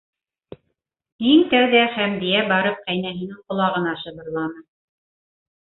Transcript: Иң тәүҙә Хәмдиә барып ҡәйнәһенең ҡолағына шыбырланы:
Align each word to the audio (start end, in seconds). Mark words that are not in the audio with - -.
Иң 1.33 1.43
тәүҙә 1.51 1.83
Хәмдиә 1.97 2.41
барып 2.53 2.81
ҡәйнәһенең 2.89 3.37
ҡолағына 3.45 3.95
шыбырланы: 4.05 4.69